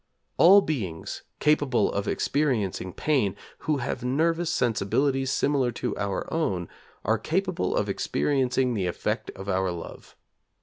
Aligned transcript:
All 0.37 0.61
beings 0.61 1.21
capable 1.39 1.91
of 1.91 2.07
experiencing 2.07 2.91
pain, 2.91 3.35
who 3.59 3.77
have 3.77 4.03
nervous 4.03 4.49
sensibilities 4.51 5.29
similar 5.29 5.71
to 5.73 5.95
our 5.95 6.25
own, 6.33 6.67
are 7.05 7.19
capable 7.19 7.75
of 7.75 7.87
experiencing 7.87 8.73
the 8.73 8.87
effect 8.87 9.29
of 9.35 9.47
our 9.47 9.69
love. 9.71 10.15